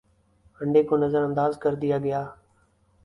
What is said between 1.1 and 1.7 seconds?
انداز